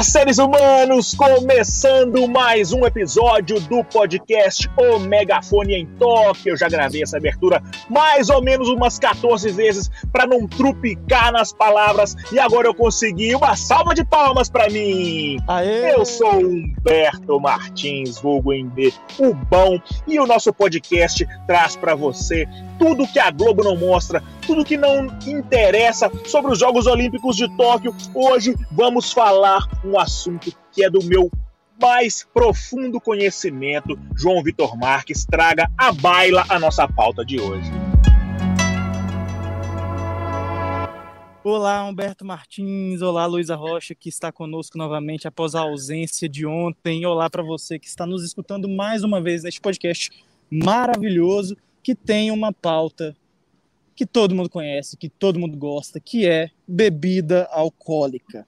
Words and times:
Olá, 0.00 0.04
seres 0.06 0.38
humanos! 0.38 1.14
Começando 1.14 2.26
mais 2.26 2.72
um 2.72 2.86
episódio 2.86 3.60
do 3.60 3.84
podcast 3.84 4.66
O 4.78 4.98
Megafone 4.98 5.74
em 5.74 5.84
Toque. 5.98 6.48
Eu 6.48 6.56
já 6.56 6.70
gravei 6.70 7.02
essa 7.02 7.18
abertura 7.18 7.62
mais 7.90 8.30
ou 8.30 8.42
menos 8.42 8.70
umas 8.70 8.98
14 8.98 9.50
vezes 9.50 9.90
para 10.10 10.26
não 10.26 10.48
trupicar 10.48 11.30
nas 11.30 11.52
palavras 11.52 12.16
e 12.32 12.38
agora 12.38 12.66
eu 12.66 12.74
consegui 12.74 13.34
uma 13.34 13.54
salva 13.56 13.94
de 13.94 14.02
palmas 14.02 14.48
para 14.48 14.70
mim. 14.70 15.36
Aê! 15.46 15.94
Eu 15.94 16.06
sou 16.06 16.32
Humberto 16.34 17.38
Martins, 17.38 18.18
vulgo 18.18 18.54
em 18.54 18.66
B, 18.66 18.90
o 19.18 19.34
bom, 19.34 19.78
e 20.08 20.18
o 20.18 20.26
nosso 20.26 20.50
podcast 20.50 21.28
traz 21.46 21.76
para 21.76 21.94
você 21.94 22.48
tudo 22.78 23.06
que 23.06 23.18
a 23.18 23.30
Globo 23.30 23.62
não 23.62 23.76
mostra, 23.76 24.22
tudo 24.46 24.64
que 24.64 24.78
não 24.78 25.06
interessa 25.26 26.10
sobre 26.24 26.50
os 26.52 26.58
Jogos 26.58 26.86
Olímpicos 26.86 27.36
de 27.36 27.46
Tóquio. 27.54 27.94
Hoje 28.14 28.56
vamos 28.72 29.12
falar 29.12 29.68
um 29.90 29.98
assunto 29.98 30.52
que 30.70 30.84
é 30.84 30.88
do 30.90 31.02
meu 31.02 31.30
mais 31.80 32.24
profundo 32.32 33.00
conhecimento. 33.00 33.98
João 34.16 34.40
Vitor 34.42 34.76
Marques 34.78 35.24
traga 35.24 35.68
a 35.76 35.90
baila 35.90 36.44
a 36.48 36.60
nossa 36.60 36.86
pauta 36.86 37.24
de 37.24 37.40
hoje. 37.40 37.68
Olá, 41.42 41.82
Humberto 41.84 42.24
Martins. 42.24 43.02
Olá, 43.02 43.26
Luísa 43.26 43.56
Rocha, 43.56 43.94
que 43.94 44.08
está 44.08 44.30
conosco 44.30 44.78
novamente 44.78 45.26
após 45.26 45.54
a 45.56 45.60
ausência 45.62 46.28
de 46.28 46.46
ontem. 46.46 47.04
Olá 47.04 47.28
para 47.28 47.42
você 47.42 47.78
que 47.78 47.88
está 47.88 48.06
nos 48.06 48.22
escutando 48.22 48.68
mais 48.68 49.02
uma 49.02 49.20
vez 49.20 49.42
neste 49.42 49.60
podcast 49.60 50.10
maravilhoso 50.50 51.56
que 51.82 51.96
tem 51.96 52.30
uma 52.30 52.52
pauta 52.52 53.16
que 53.96 54.06
todo 54.06 54.34
mundo 54.34 54.50
conhece, 54.50 54.96
que 54.96 55.08
todo 55.08 55.40
mundo 55.40 55.56
gosta, 55.56 55.98
que 55.98 56.28
é 56.28 56.50
bebida 56.68 57.48
alcoólica. 57.50 58.46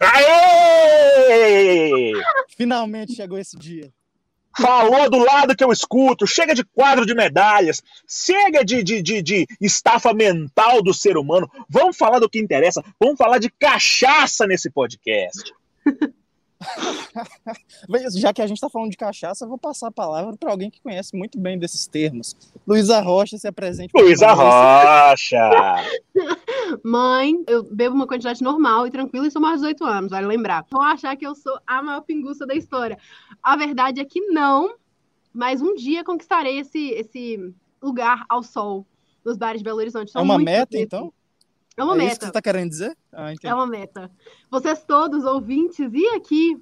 Aê! 0.00 1.88
Finalmente 2.56 3.14
chegou 3.14 3.38
esse 3.38 3.56
dia. 3.56 3.92
Falou 4.60 5.08
do 5.08 5.18
lado 5.18 5.54
que 5.54 5.62
eu 5.62 5.70
escuto, 5.70 6.26
chega 6.26 6.52
de 6.54 6.64
quadro 6.64 7.06
de 7.06 7.14
medalhas, 7.14 7.80
chega 8.08 8.64
de, 8.64 8.82
de, 8.82 9.00
de, 9.00 9.22
de 9.22 9.46
estafa 9.60 10.12
mental 10.12 10.82
do 10.82 10.92
ser 10.92 11.16
humano. 11.16 11.48
Vamos 11.68 11.96
falar 11.96 12.18
do 12.18 12.28
que 12.28 12.40
interessa, 12.40 12.82
vamos 13.00 13.16
falar 13.16 13.38
de 13.38 13.50
cachaça 13.50 14.46
nesse 14.46 14.68
podcast. 14.68 15.52
Já 18.16 18.32
que 18.32 18.42
a 18.42 18.46
gente 18.48 18.56
está 18.56 18.68
falando 18.68 18.90
de 18.90 18.96
cachaça, 18.96 19.44
eu 19.44 19.48
vou 19.48 19.58
passar 19.58 19.88
a 19.88 19.92
palavra 19.92 20.36
para 20.36 20.50
alguém 20.50 20.70
que 20.70 20.80
conhece 20.80 21.16
muito 21.16 21.38
bem 21.38 21.56
desses 21.56 21.86
termos. 21.86 22.36
Luísa 22.66 23.00
Rocha, 23.00 23.38
se 23.38 23.46
apresente. 23.46 23.92
Luísa 23.94 24.32
Rocha! 24.32 25.38
Mãe, 26.82 27.42
eu 27.46 27.62
bebo 27.62 27.94
uma 27.94 28.06
quantidade 28.06 28.42
normal 28.42 28.86
e 28.86 28.90
tranquila 28.90 29.26
e 29.26 29.30
sou 29.30 29.40
mais 29.40 29.60
de 29.60 29.68
18 29.68 29.84
anos, 29.84 30.10
vale 30.10 30.26
lembrar. 30.26 30.64
Vão 30.70 30.82
achar 30.82 31.16
que 31.16 31.26
eu 31.26 31.34
sou 31.34 31.58
a 31.66 31.82
maior 31.82 32.00
pinguça 32.02 32.46
da 32.46 32.54
história. 32.54 32.98
A 33.42 33.56
verdade 33.56 34.00
é 34.00 34.04
que 34.04 34.20
não, 34.28 34.74
mas 35.32 35.62
um 35.62 35.74
dia 35.74 36.04
conquistarei 36.04 36.58
esse, 36.58 36.90
esse 36.90 37.54
lugar 37.82 38.24
ao 38.28 38.42
sol 38.42 38.86
nos 39.24 39.36
bares 39.36 39.60
de 39.60 39.64
Belo 39.64 39.78
Horizonte. 39.78 40.10
São 40.10 40.22
é 40.22 40.24
uma 40.24 40.38
meta, 40.38 40.76
então? 40.76 41.12
É 41.76 41.84
uma 41.84 41.94
é 41.94 41.98
meta. 41.98 42.10
Isso 42.10 42.18
que 42.18 42.24
você 42.26 42.30
está 42.30 42.42
querendo 42.42 42.70
dizer? 42.70 42.96
Ah, 43.12 43.32
é 43.42 43.54
uma 43.54 43.66
meta. 43.66 44.10
Vocês 44.50 44.82
todos, 44.84 45.24
ouvintes 45.24 45.92
e 45.92 46.06
aqui, 46.08 46.60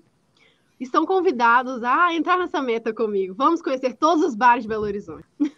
estão 0.78 1.06
convidados 1.06 1.82
a 1.82 2.14
entrar 2.14 2.38
nessa 2.38 2.60
meta 2.60 2.92
comigo. 2.92 3.34
Vamos 3.34 3.62
conhecer 3.62 3.94
todos 3.94 4.24
os 4.24 4.34
bares 4.34 4.64
de 4.64 4.68
Belo 4.68 4.84
Horizonte. 4.84 5.26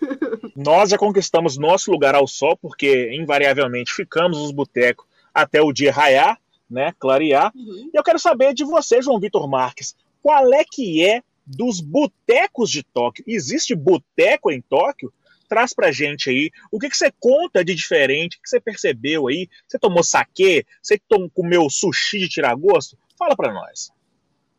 Nós 0.57 0.91
já 0.91 0.98
conquistamos 0.98 1.57
nosso 1.57 1.91
lugar 1.91 2.15
ao 2.15 2.27
sol, 2.27 2.57
porque 2.57 3.15
invariavelmente 3.15 3.93
ficamos 3.93 4.39
nos 4.39 4.51
botecos 4.51 5.07
até 5.33 5.61
o 5.61 5.73
dia 5.73 5.93
raiar, 5.93 6.39
né, 6.69 6.93
clarear. 6.98 7.53
Uhum. 7.55 7.91
E 7.93 7.97
eu 7.97 8.03
quero 8.03 8.19
saber 8.19 8.55
de 8.55 8.65
você, 8.65 9.00
João 9.00 9.21
Vitor 9.21 9.49
Marques, 9.49 9.94
qual 10.22 10.53
é 10.53 10.65
que 10.65 11.05
é 11.05 11.22
dos 11.47 11.81
botecos 11.81 12.71
de 12.71 12.83
Tóquio? 12.83 13.25
Existe 13.27 13.75
boteco 13.75 14.50
em 14.50 14.61
Tóquio? 14.61 15.12
traz 15.49 15.72
pra 15.72 15.91
gente 15.91 16.28
aí 16.28 16.50
o 16.71 16.78
que, 16.78 16.91
que 16.91 16.97
você 16.97 17.10
conta 17.19 17.65
de 17.65 17.75
diferente, 17.75 18.37
o 18.37 18.43
que 18.43 18.49
você 18.49 18.60
percebeu 18.60 19.28
aí. 19.28 19.49
Você 19.66 19.78
tomou 19.78 20.05
saquê? 20.05 20.65
Você 20.83 21.00
comeu 21.33 21.69
sushi 21.71 22.19
de 22.19 22.28
tirar 22.28 22.55
gosto? 22.55 22.99
Fala 23.19 23.34
pra 23.34 23.53
nós. 23.53 23.91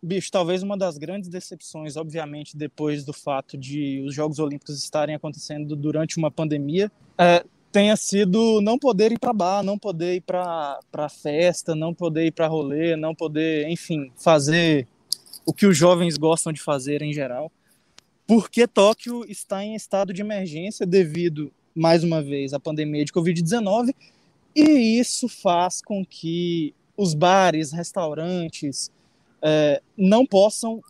Bicho, 0.02 0.32
talvez 0.32 0.64
uma 0.64 0.78
das 0.78 0.98
grandes 0.98 1.28
decepções, 1.28 1.98
obviamente, 1.98 2.56
depois 2.56 3.04
do 3.04 3.12
fato 3.12 3.58
de 3.58 4.02
os 4.08 4.16
Jogos 4.16 4.40
Olímpicos 4.40 4.82
estarem 4.82 5.14
acontecendo 5.14 5.76
durante 5.76 6.18
uma 6.18 6.32
pandemia, 6.32 6.90
é, 7.18 7.44
tenha 7.70 7.98
sido 7.98 8.62
não 8.62 8.80
poder 8.80 9.12
ir 9.12 9.20
para 9.20 9.34
bar, 9.34 9.62
não 9.62 9.78
poder 9.78 10.16
ir 10.16 10.22
para 10.22 11.10
festa, 11.10 11.76
não 11.76 11.94
poder 11.94 12.28
ir 12.28 12.32
para 12.32 12.48
rolê, 12.48 12.96
não 12.96 13.14
poder, 13.14 13.68
enfim, 13.68 14.10
fazer 14.16 14.88
o 15.46 15.54
que 15.54 15.66
os 15.66 15.76
jovens 15.76 16.18
gostam 16.18 16.54
de 16.54 16.62
fazer 16.62 17.02
em 17.02 17.12
geral. 17.12 17.52
Porque 18.26 18.66
Tóquio 18.68 19.26
está 19.30 19.66
em 19.66 19.76
estado 19.76 20.14
de 20.14 20.22
emergência 20.22 20.86
devido, 20.86 21.52
mais 21.76 22.06
uma 22.06 22.22
vez, 22.22 22.54
à 22.54 22.60
pandemia 22.60 23.04
de 23.04 23.12
Covid-19, 23.12 23.94
e 24.56 24.98
isso 24.98 25.28
faz 25.28 25.81
com 25.81 26.06
que 26.06 26.74
os 26.96 27.14
bares, 27.14 27.74
restaurantes 27.74 28.90
é, 29.41 29.81
não 29.97 30.25
possam 30.25 30.81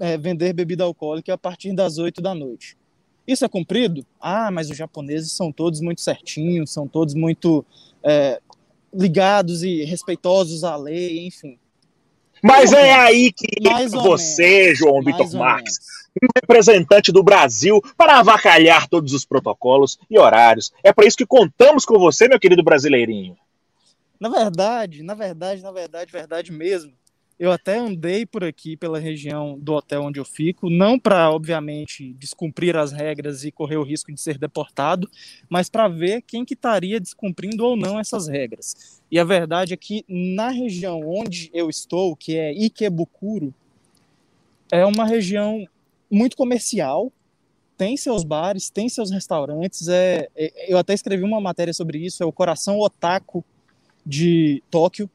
é, 0.00 0.18
vender 0.18 0.52
bebida 0.52 0.84
alcoólica 0.84 1.34
a 1.34 1.38
partir 1.38 1.72
das 1.74 1.98
8 1.98 2.20
da 2.20 2.34
noite. 2.34 2.76
Isso 3.26 3.44
é 3.44 3.48
cumprido? 3.48 4.04
Ah, 4.20 4.50
mas 4.50 4.70
os 4.70 4.76
japoneses 4.76 5.32
são 5.32 5.50
todos 5.50 5.80
muito 5.80 6.00
certinhos, 6.00 6.72
são 6.72 6.86
todos 6.86 7.14
muito 7.14 7.64
é, 8.02 8.40
ligados 8.92 9.62
e 9.62 9.82
respeitosos 9.84 10.62
à 10.62 10.76
lei, 10.76 11.26
enfim. 11.26 11.58
Mas 12.42 12.74
é 12.74 12.92
aí 12.92 13.32
que 13.32 13.46
você, 13.88 14.64
menos. 14.64 14.78
João 14.78 15.02
Vitor 15.02 15.32
Marques, 15.32 15.78
um 16.22 16.28
representante 16.36 17.10
do 17.10 17.22
Brasil 17.22 17.80
para 17.96 18.18
avacalhar 18.18 18.86
todos 18.86 19.14
os 19.14 19.24
protocolos 19.24 19.98
e 20.10 20.18
horários. 20.18 20.70
É 20.82 20.92
para 20.92 21.06
isso 21.06 21.16
que 21.16 21.24
contamos 21.24 21.86
com 21.86 21.98
você, 21.98 22.28
meu 22.28 22.38
querido 22.38 22.62
brasileirinho. 22.62 23.34
Na 24.20 24.28
verdade, 24.28 25.02
na 25.02 25.14
verdade, 25.14 25.62
na 25.62 25.72
verdade, 25.72 26.12
verdade 26.12 26.52
mesmo. 26.52 26.92
Eu 27.38 27.50
até 27.50 27.76
andei 27.76 28.24
por 28.24 28.44
aqui 28.44 28.76
pela 28.76 28.98
região 28.98 29.58
do 29.58 29.74
hotel 29.74 30.02
onde 30.02 30.20
eu 30.20 30.24
fico, 30.24 30.70
não 30.70 30.98
para, 30.98 31.30
obviamente, 31.30 32.12
descumprir 32.14 32.76
as 32.76 32.92
regras 32.92 33.44
e 33.44 33.50
correr 33.50 33.76
o 33.76 33.82
risco 33.82 34.12
de 34.12 34.20
ser 34.20 34.38
deportado, 34.38 35.10
mas 35.48 35.68
para 35.68 35.88
ver 35.88 36.22
quem 36.22 36.44
que 36.44 36.54
estaria 36.54 37.00
descumprindo 37.00 37.64
ou 37.64 37.76
não 37.76 37.98
essas 37.98 38.28
regras. 38.28 39.02
E 39.10 39.18
a 39.18 39.24
verdade 39.24 39.74
é 39.74 39.76
que 39.76 40.04
na 40.08 40.48
região 40.48 41.00
onde 41.04 41.50
eu 41.52 41.68
estou, 41.68 42.14
que 42.14 42.36
é 42.36 42.52
Ikebukuro, 42.52 43.52
é 44.70 44.84
uma 44.86 45.04
região 45.04 45.66
muito 46.10 46.36
comercial, 46.36 47.12
tem 47.76 47.96
seus 47.96 48.22
bares, 48.22 48.70
tem 48.70 48.88
seus 48.88 49.10
restaurantes. 49.10 49.88
É, 49.88 50.28
é, 50.36 50.72
eu 50.72 50.78
até 50.78 50.94
escrevi 50.94 51.24
uma 51.24 51.40
matéria 51.40 51.74
sobre 51.74 51.98
isso, 51.98 52.22
é 52.22 52.26
o 52.26 52.32
coração 52.32 52.78
otaku 52.78 53.44
de 54.06 54.62
Tóquio. 54.70 55.10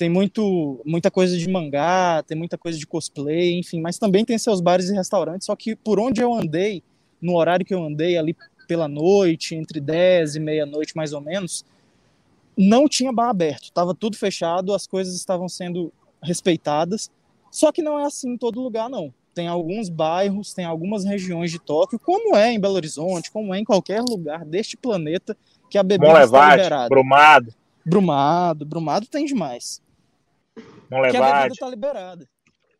Tem 0.00 0.08
muito, 0.08 0.80
muita 0.82 1.10
coisa 1.10 1.36
de 1.36 1.46
mangá, 1.46 2.24
tem 2.26 2.34
muita 2.34 2.56
coisa 2.56 2.78
de 2.78 2.86
cosplay, 2.86 3.58
enfim, 3.58 3.82
mas 3.82 3.98
também 3.98 4.24
tem 4.24 4.38
seus 4.38 4.58
bares 4.58 4.88
e 4.88 4.94
restaurantes. 4.94 5.44
Só 5.44 5.54
que 5.54 5.76
por 5.76 6.00
onde 6.00 6.22
eu 6.22 6.32
andei, 6.32 6.82
no 7.20 7.36
horário 7.36 7.66
que 7.66 7.74
eu 7.74 7.84
andei, 7.84 8.16
ali 8.16 8.34
pela 8.66 8.88
noite, 8.88 9.54
entre 9.54 9.78
10 9.78 10.36
e 10.36 10.40
meia-noite 10.40 10.96
mais 10.96 11.12
ou 11.12 11.20
menos, 11.20 11.66
não 12.56 12.88
tinha 12.88 13.12
bar 13.12 13.28
aberto, 13.28 13.64
estava 13.64 13.94
tudo 13.94 14.16
fechado, 14.16 14.72
as 14.72 14.86
coisas 14.86 15.14
estavam 15.14 15.50
sendo 15.50 15.92
respeitadas. 16.22 17.10
Só 17.50 17.70
que 17.70 17.82
não 17.82 18.00
é 18.00 18.06
assim 18.06 18.30
em 18.30 18.38
todo 18.38 18.62
lugar, 18.62 18.88
não 18.88 19.12
tem 19.34 19.48
alguns 19.48 19.90
bairros, 19.90 20.54
tem 20.54 20.64
algumas 20.64 21.04
regiões 21.04 21.50
de 21.50 21.58
Tóquio, 21.58 21.98
como 21.98 22.34
é 22.34 22.50
em 22.50 22.58
Belo 22.58 22.76
Horizonte, 22.76 23.30
como 23.30 23.54
é 23.54 23.58
em 23.58 23.64
qualquer 23.64 24.00
lugar 24.00 24.46
deste 24.46 24.78
planeta, 24.78 25.36
que 25.68 25.76
a 25.76 25.82
bebida 25.82 26.10
Monlevade, 26.10 26.30
está 26.30 26.56
liberada. 26.56 26.88
Brumado. 26.88 27.54
Brumado, 27.84 28.64
Brumado 28.64 29.06
tem 29.06 29.26
demais. 29.26 29.82
Monlevade. 30.90 31.12
Que 31.12 31.18
a 31.18 31.32
bebida 31.32 31.52
está 31.52 31.68
liberada. 31.68 32.28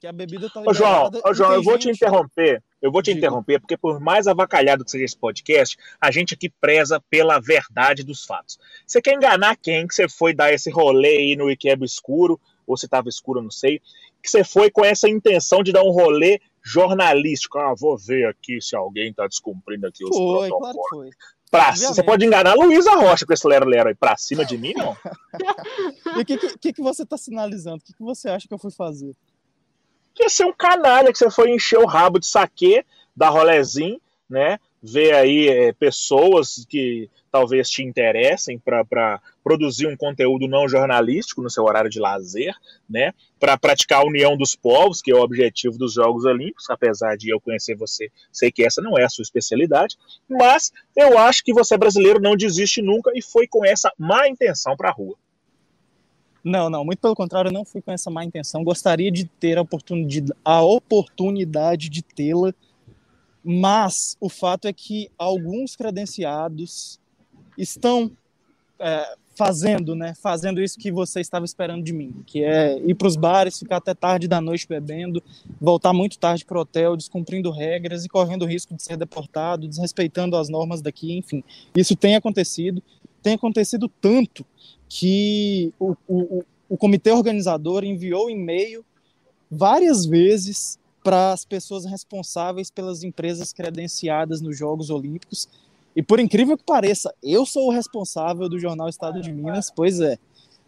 Que 0.01 0.07
a 0.07 0.13
bebida 0.13 0.47
está 0.47 0.61
liberada. 0.61 1.19
Ô, 1.19 1.23
João, 1.23 1.31
ô, 1.31 1.35
João 1.35 1.53
eu 1.55 1.63
vou 1.63 1.75
gente... 1.75 1.83
te 1.83 1.91
interromper. 1.91 2.63
Eu 2.81 2.91
vou 2.91 3.03
te 3.03 3.07
Digo. 3.07 3.19
interromper, 3.19 3.61
porque 3.61 3.77
por 3.77 4.01
mais 4.01 4.27
avacalhado 4.27 4.85
que 4.85 4.91
seja 4.91 5.05
esse 5.05 5.17
podcast, 5.17 5.77
a 6.01 6.11
gente 6.11 6.33
aqui 6.33 6.49
preza 6.49 6.99
pela 7.11 7.39
verdade 7.39 8.03
dos 8.03 8.25
fatos. 8.25 8.59
Você 8.87 9.03
quer 9.03 9.15
enganar 9.15 9.57
quem 9.57 9.87
que 9.87 9.95
você 9.95 10.09
foi 10.09 10.33
dar 10.33 10.53
esse 10.53 10.71
rolê 10.71 11.19
aí 11.19 11.37
no 11.37 11.51
Ikeba 11.51 11.85
escuro, 11.85 12.41
ou 12.67 12.77
se 12.77 12.87
estava 12.87 13.09
escuro, 13.09 13.43
não 13.43 13.51
sei, 13.51 13.83
que 14.23 14.31
você 14.31 14.43
foi 14.43 14.71
com 14.71 14.85
essa 14.85 15.09
intenção 15.09 15.63
de 15.63 15.73
dar 15.73 15.83
um 15.83 15.91
rolê 15.91 16.41
jornalístico. 16.63 17.59
Ah, 17.59 17.75
vou 17.79 17.99
ver 17.99 18.27
aqui 18.27 18.61
se 18.61 18.75
alguém 18.75 19.11
está 19.11 19.27
descumprindo 19.27 19.87
aqui 19.87 20.05
os 20.05 20.17
foi, 20.17 20.49
protocolos. 20.49 20.73
Claro 20.73 20.89
foi. 20.89 21.11
Pra, 21.51 21.75
você 21.75 22.03
pode 22.03 22.25
enganar 22.25 22.53
a 22.53 22.55
Luísa 22.55 22.95
Rocha 22.95 23.27
com 23.27 23.33
esse 23.33 23.47
lero-lero 23.47 23.89
aí 23.89 23.95
pra 23.95 24.17
cima 24.17 24.45
de 24.45 24.57
mim, 24.57 24.73
não? 24.77 24.97
e 26.17 26.21
o 26.21 26.25
que, 26.25 26.39
que, 26.59 26.73
que, 26.73 26.83
você 26.83 27.03
está 27.03 27.17
sinalizando? 27.17 27.79
O 27.79 27.81
que, 27.81 27.93
que 27.93 28.03
você 28.03 28.29
acha 28.29 28.47
que 28.47 28.55
eu 28.55 28.59
fui 28.59 28.71
fazer? 28.71 29.17
Que 30.15 30.29
ser 30.29 30.45
um 30.45 30.53
canalha, 30.53 31.11
que 31.11 31.19
você 31.19 31.29
foi 31.29 31.51
encher 31.51 31.79
o 31.79 31.87
rabo 31.87 32.21
de 32.21 32.27
saque 32.27 32.85
da 33.17 33.29
rolezinho, 33.29 34.01
né? 34.29 34.61
Ver 34.83 35.15
aí 35.15 35.49
é, 35.49 35.73
pessoas 35.73 36.65
que 36.69 37.11
talvez 37.31 37.69
te 37.69 37.83
interessem 37.83 38.59
para 38.59 39.21
produzir 39.45 39.87
um 39.87 39.97
conteúdo 39.97 40.49
não 40.49 40.69
jornalístico 40.69 41.43
no 41.43 41.51
seu 41.51 41.65
horário 41.65 41.91
de 41.91 42.01
lazer, 42.01 42.55
né? 42.89 43.13
Para 43.39 43.57
praticar 43.57 44.01
a 44.01 44.07
união 44.07 44.37
dos 44.37 44.57
povos, 44.57 45.01
que 45.01 45.13
é 45.13 45.15
o 45.15 45.23
objetivo 45.23 45.79
dos 45.79 45.95
Jogos 45.95 46.25
Olímpicos, 46.25 46.69
apesar 46.69 47.17
de 47.17 47.31
eu 47.31 47.41
conhecer 47.41 47.77
você, 47.77 48.11
sei 48.33 48.51
que 48.51 48.65
essa 48.65 48.83
não 48.83 48.99
é 48.99 49.05
a 49.05 49.09
sua 49.09 49.23
especialidade, 49.23 49.97
mas 50.29 50.73
eu 50.97 51.19
acho 51.19 51.45
que 51.45 51.53
você 51.53 51.77
brasileiro 51.77 52.21
não 52.21 52.37
desiste 52.37 52.83
nunca 52.83 53.13
e 53.15 53.23
foi 53.23 53.47
com 53.47 53.65
essa 53.65 53.93
má 53.99 54.29
intenção 54.29 54.77
para 54.77 54.89
a 54.89 54.93
rua. 54.93 55.17
Não, 56.43 56.71
não, 56.71 56.85
muito 56.85 57.01
pelo 57.01 57.15
contrário, 57.15 57.53
não 57.53 57.65
fui 57.65 57.83
com 57.83 57.93
essa 57.93 58.11
má 58.11 58.25
intenção. 58.25 58.65
Gostaria 58.65 59.11
de 59.11 59.27
ter 59.27 59.59
a 59.59 59.63
oportunidade, 59.63 60.33
a 60.43 60.63
oportunidade 60.63 61.91
de 61.91 62.03
tê-la, 62.03 62.55
mas 63.45 64.17
o 64.21 64.29
fato 64.29 64.69
é 64.69 64.73
que 64.73 65.11
alguns 65.19 65.75
credenciados 65.77 67.01
estão 67.57 68.11
é, 68.79 69.15
fazendo, 69.37 69.95
né? 69.95 70.15
Fazendo 70.21 70.61
isso 70.61 70.79
que 70.79 70.93
você 70.93 71.21
estava 71.21 71.45
esperando 71.45 71.83
de 71.83 71.93
mim, 71.93 72.15
que 72.27 72.45
é 72.45 72.79
ir 72.79 72.95
para 72.95 73.09
os 73.09 73.17
bares, 73.17 73.59
ficar 73.59 73.77
até 73.77 73.95
tarde 73.95 74.29
da 74.29 74.41
noite 74.41 74.67
bebendo, 74.69 75.23
voltar 75.61 75.93
muito 75.93 76.19
tarde 76.19 76.45
para 76.45 76.59
o 76.59 76.61
hotel, 76.61 76.97
descumprindo 76.97 77.51
regras 77.51 78.05
e 78.05 78.09
correndo 78.09 78.43
o 78.43 78.47
risco 78.47 78.75
de 78.75 78.83
ser 78.83 78.97
deportado, 78.97 79.67
desrespeitando 79.69 80.37
as 80.37 80.49
normas 80.49 80.83
daqui, 80.83 81.17
enfim. 81.17 81.43
Isso 81.75 81.97
tem 81.97 82.17
acontecido, 82.17 82.83
tem 83.23 83.35
acontecido 83.35 83.91
tanto 84.01 84.45
que 84.89 85.73
o, 85.79 85.97
o, 86.07 86.45
o 86.69 86.77
comitê 86.77 87.11
organizador 87.11 87.85
enviou 87.85 88.29
e-mail 88.29 88.85
várias 89.51 90.05
vezes 90.05 90.79
para 91.03 91.33
as 91.33 91.45
pessoas 91.45 91.85
responsáveis 91.85 92.71
pelas 92.71 93.03
empresas 93.03 93.53
credenciadas 93.53 94.41
nos 94.41 94.57
Jogos 94.57 94.91
Olímpicos. 94.91 95.49
E 95.95 96.03
por 96.03 96.21
incrível 96.21 96.57
que 96.57 96.65
pareça, 96.65 97.13
eu 97.23 97.45
sou 97.47 97.69
o 97.69 97.73
responsável 97.73 98.49
do 98.49 98.59
jornal 98.59 98.89
Estado 98.89 99.21
de 99.21 99.33
Minas, 99.33 99.71
pois 99.75 100.01
é. 100.01 100.19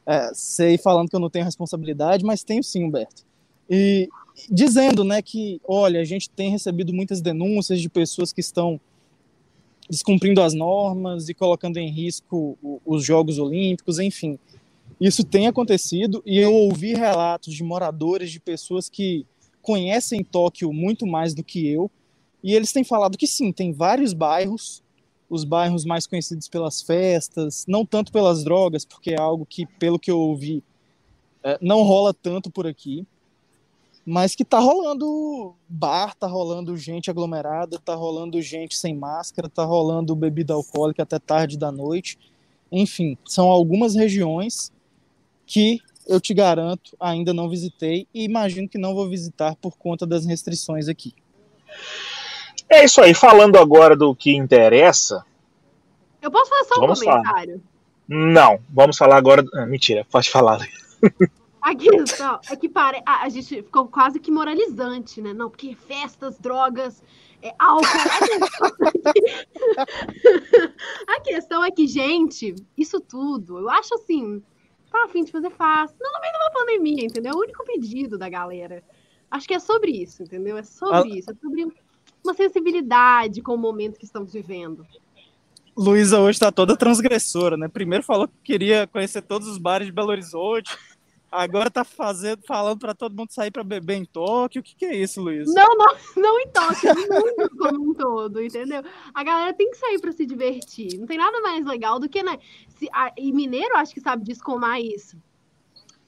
é 0.06 0.30
sei 0.34 0.78
falando 0.78 1.08
que 1.08 1.16
eu 1.16 1.20
não 1.20 1.30
tenho 1.30 1.44
responsabilidade, 1.44 2.24
mas 2.24 2.42
tenho 2.42 2.62
sim, 2.62 2.84
Humberto. 2.84 3.24
E 3.68 4.08
dizendo, 4.50 5.04
né, 5.04 5.22
que, 5.22 5.60
olha, 5.66 6.00
a 6.00 6.04
gente 6.04 6.28
tem 6.30 6.50
recebido 6.50 6.92
muitas 6.92 7.20
denúncias 7.20 7.80
de 7.80 7.88
pessoas 7.88 8.32
que 8.32 8.40
estão 8.40 8.80
descumprindo 9.88 10.40
as 10.40 10.54
normas 10.54 11.28
e 11.28 11.34
colocando 11.34 11.76
em 11.76 11.90
risco 11.90 12.56
os 12.84 13.04
Jogos 13.04 13.38
Olímpicos, 13.38 13.98
enfim. 13.98 14.38
Isso 15.00 15.24
tem 15.24 15.46
acontecido 15.46 16.22
e 16.24 16.38
eu 16.38 16.52
ouvi 16.52 16.94
relatos 16.94 17.54
de 17.54 17.62
moradores, 17.62 18.30
de 18.30 18.40
pessoas 18.40 18.88
que 18.88 19.26
conhecem 19.62 20.24
Tóquio 20.24 20.72
muito 20.72 21.06
mais 21.06 21.32
do 21.32 21.42
que 21.42 21.66
eu, 21.66 21.90
e 22.42 22.54
eles 22.54 22.72
têm 22.72 22.82
falado 22.82 23.16
que 23.16 23.26
sim, 23.26 23.52
tem 23.52 23.72
vários 23.72 24.12
bairros, 24.12 24.82
os 25.30 25.44
bairros 25.44 25.84
mais 25.84 26.06
conhecidos 26.06 26.48
pelas 26.48 26.82
festas, 26.82 27.64
não 27.66 27.86
tanto 27.86 28.12
pelas 28.12 28.44
drogas, 28.44 28.84
porque 28.84 29.12
é 29.12 29.18
algo 29.18 29.46
que, 29.46 29.64
pelo 29.64 29.98
que 29.98 30.10
eu 30.10 30.18
ouvi, 30.18 30.62
é, 31.42 31.58
não 31.62 31.82
rola 31.82 32.12
tanto 32.12 32.50
por 32.50 32.66
aqui, 32.66 33.06
mas 34.04 34.34
que 34.34 34.44
tá 34.44 34.58
rolando 34.58 35.54
bar, 35.68 36.14
tá 36.16 36.26
rolando 36.26 36.76
gente 36.76 37.08
aglomerada, 37.08 37.78
tá 37.78 37.94
rolando 37.94 38.42
gente 38.42 38.76
sem 38.76 38.96
máscara, 38.96 39.48
tá 39.48 39.64
rolando 39.64 40.16
bebida 40.16 40.54
alcoólica 40.54 41.04
até 41.04 41.18
tarde 41.20 41.56
da 41.56 41.70
noite. 41.70 42.18
Enfim, 42.70 43.16
são 43.24 43.48
algumas 43.48 43.94
regiões 43.94 44.72
que 45.46 45.80
eu 46.06 46.20
te 46.20 46.34
garanto, 46.34 46.96
ainda 47.00 47.32
não 47.32 47.48
visitei 47.48 48.06
e 48.12 48.24
imagino 48.24 48.68
que 48.68 48.78
não 48.78 48.94
vou 48.94 49.08
visitar 49.08 49.56
por 49.56 49.76
conta 49.76 50.06
das 50.06 50.26
restrições 50.26 50.88
aqui. 50.88 51.14
É 52.68 52.84
isso 52.84 53.00
aí, 53.00 53.14
falando 53.14 53.58
agora 53.58 53.96
do 53.96 54.14
que 54.14 54.34
interessa. 54.34 55.24
Eu 56.20 56.30
posso 56.30 56.50
fazer 56.50 56.68
só 56.68 56.84
um 56.84 56.86
comentário? 56.88 57.60
Falar. 57.60 57.72
Não, 58.08 58.60
vamos 58.68 58.96
falar 58.96 59.16
agora. 59.16 59.44
Ah, 59.54 59.66
mentira, 59.66 60.06
pode 60.10 60.30
falar. 60.30 60.66
A 61.60 61.74
questão 61.76 62.40
é 62.50 62.56
que 62.56 62.68
pare... 62.68 63.02
a, 63.04 63.28
gente 63.28 63.62
ficou 63.62 63.86
quase 63.88 64.18
que 64.20 64.30
moralizante, 64.30 65.20
né? 65.20 65.32
Não, 65.32 65.50
porque 65.50 65.74
festas, 65.74 66.38
drogas, 66.38 67.02
é, 67.42 67.52
álcool. 67.58 67.86
a 71.08 71.20
questão 71.20 71.64
é 71.64 71.70
que, 71.70 71.86
gente, 71.88 72.54
isso 72.76 73.00
tudo, 73.00 73.58
eu 73.58 73.68
acho 73.68 73.94
assim, 73.94 74.42
tá 74.92 75.04
afim 75.04 75.24
de 75.24 75.32
fazer 75.32 75.50
fácil. 75.50 75.96
Não 76.00 76.12
no 76.12 76.20
meio 76.20 76.32
de 76.32 76.38
uma 76.38 76.50
pandemia, 76.50 77.04
entendeu? 77.04 77.32
É 77.32 77.36
o 77.36 77.40
único 77.40 77.64
pedido 77.64 78.18
da 78.18 78.28
galera. 78.28 78.82
Acho 79.30 79.48
que 79.48 79.54
é 79.54 79.58
sobre 79.58 79.90
isso, 79.90 80.22
entendeu? 80.22 80.56
É 80.56 80.62
sobre 80.62 81.12
a... 81.12 81.16
isso, 81.16 81.30
é 81.30 81.34
sobre 81.34 81.66
uma 82.22 82.34
sensibilidade 82.34 83.40
com 83.42 83.54
o 83.54 83.58
momento 83.58 83.98
que 83.98 84.04
estamos 84.04 84.32
vivendo. 84.32 84.86
Luísa 85.76 86.20
hoje 86.20 86.36
está 86.36 86.52
toda 86.52 86.76
transgressora, 86.76 87.56
né? 87.56 87.66
Primeiro 87.66 88.04
falou 88.04 88.28
que 88.28 88.34
queria 88.44 88.86
conhecer 88.86 89.22
todos 89.22 89.48
os 89.48 89.56
bares 89.56 89.86
de 89.86 89.92
Belo 89.92 90.10
Horizonte, 90.10 90.76
Agora 91.32 91.70
tá 91.70 91.82
fazendo, 91.82 92.42
falando 92.46 92.78
para 92.78 92.94
todo 92.94 93.16
mundo 93.16 93.32
sair 93.32 93.50
para 93.50 93.64
beber 93.64 93.96
em 93.96 94.04
Tóquio. 94.04 94.60
O 94.60 94.62
que, 94.62 94.76
que 94.76 94.84
é 94.84 94.94
isso, 94.94 95.22
Luiz? 95.22 95.52
Não, 95.54 95.76
não, 95.76 95.96
não 96.14 96.38
em 96.40 96.48
Tóquio, 96.48 96.94
no 96.94 97.02
mundo 97.02 97.50
como 97.58 97.90
um 97.90 97.94
todo, 97.94 98.42
entendeu? 98.42 98.82
A 99.14 99.24
galera 99.24 99.54
tem 99.54 99.70
que 99.70 99.78
sair 99.78 99.98
para 99.98 100.12
se 100.12 100.26
divertir. 100.26 100.98
Não 100.98 101.06
tem 101.06 101.16
nada 101.16 101.40
mais 101.40 101.64
legal 101.64 101.98
do 101.98 102.06
que, 102.06 102.22
né? 102.22 102.38
Se, 102.68 102.86
a, 102.92 103.10
e 103.16 103.32
mineiro 103.32 103.76
acho 103.76 103.94
que 103.94 104.00
sabe 104.00 104.24
descomar 104.24 104.78
isso 104.78 105.16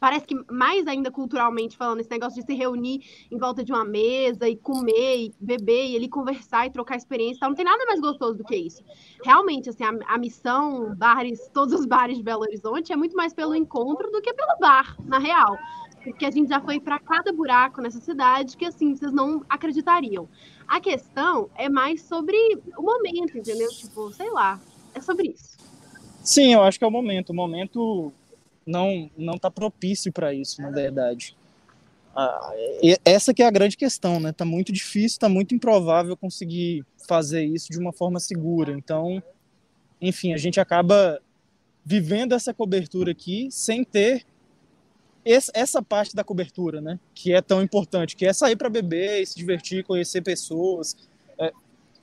parece 0.04 0.26
que 0.26 0.36
mais 0.52 0.86
ainda 0.86 1.10
culturalmente 1.10 1.78
falando, 1.78 2.00
esse 2.00 2.10
negócio 2.10 2.38
de 2.38 2.44
se 2.44 2.54
reunir 2.54 3.00
em 3.30 3.38
volta 3.38 3.64
de 3.64 3.72
uma 3.72 3.86
mesa 3.86 4.46
e 4.46 4.54
comer 4.54 5.16
e 5.16 5.34
beber 5.40 5.86
e 5.86 5.96
ali 5.96 6.10
conversar 6.10 6.66
e 6.66 6.70
trocar 6.70 6.96
experiência, 6.96 7.40
tal, 7.40 7.48
não 7.48 7.56
tem 7.56 7.64
nada 7.64 7.86
mais 7.86 8.00
gostoso 8.00 8.34
do 8.34 8.44
que 8.44 8.54
isso. 8.54 8.84
Realmente, 9.24 9.70
assim, 9.70 9.82
a, 9.82 9.92
a, 10.06 10.18
missão 10.18 10.94
bares, 10.94 11.48
todos 11.54 11.72
os 11.72 11.86
bares 11.86 12.18
de 12.18 12.22
Belo 12.22 12.42
Horizonte 12.42 12.92
é 12.92 12.96
muito 12.96 13.16
mais 13.16 13.32
pelo 13.32 13.54
encontro 13.54 14.10
do 14.10 14.20
que 14.20 14.34
pelo 14.34 14.58
bar, 14.60 14.94
na 15.06 15.18
real. 15.18 15.56
Porque 16.02 16.26
a 16.26 16.30
gente 16.30 16.50
já 16.50 16.60
foi 16.60 16.78
para 16.78 16.98
cada 16.98 17.32
buraco 17.32 17.80
nessa 17.80 17.98
cidade 17.98 18.58
que 18.58 18.66
assim, 18.66 18.94
vocês 18.94 19.10
não 19.10 19.42
acreditariam. 19.48 20.28
A 20.68 20.82
questão 20.82 21.48
é 21.54 21.70
mais 21.70 22.02
sobre 22.02 22.36
o 22.76 22.82
momento, 22.82 23.38
entendeu? 23.38 23.70
Tipo, 23.70 24.12
sei 24.12 24.30
lá, 24.30 24.60
é 24.94 25.00
sobre 25.00 25.28
isso. 25.28 25.56
Sim, 26.22 26.52
eu 26.52 26.62
acho 26.62 26.78
que 26.78 26.84
é 26.84 26.88
o 26.88 26.90
momento. 26.90 27.30
O 27.30 27.34
momento 27.34 28.12
não 28.66 29.10
não 29.16 29.34
está 29.34 29.50
propício 29.50 30.12
para 30.12 30.32
isso, 30.32 30.60
na 30.62 30.70
verdade. 30.70 31.36
Ah, 32.16 32.52
essa 33.04 33.34
que 33.34 33.42
é 33.42 33.46
a 33.46 33.50
grande 33.50 33.76
questão, 33.76 34.20
né? 34.20 34.32
Tá 34.32 34.44
muito 34.44 34.72
difícil, 34.72 35.18
tá 35.18 35.28
muito 35.28 35.54
improvável 35.54 36.16
conseguir 36.16 36.84
fazer 37.08 37.44
isso 37.44 37.70
de 37.70 37.78
uma 37.78 37.92
forma 37.92 38.20
segura. 38.20 38.72
Então, 38.72 39.22
enfim, 40.00 40.32
a 40.32 40.36
gente 40.36 40.60
acaba 40.60 41.20
vivendo 41.84 42.32
essa 42.32 42.54
cobertura 42.54 43.10
aqui 43.10 43.48
sem 43.50 43.84
ter 43.84 44.24
essa 45.24 45.82
parte 45.82 46.14
da 46.14 46.22
cobertura, 46.22 46.80
né? 46.80 47.00
Que 47.14 47.32
é 47.32 47.40
tão 47.40 47.62
importante, 47.62 48.14
que 48.14 48.26
é 48.26 48.32
sair 48.32 48.56
para 48.56 48.68
beber, 48.68 49.26
se 49.26 49.36
divertir, 49.36 49.82
conhecer 49.82 50.20
pessoas, 50.20 50.96
é, 51.38 51.46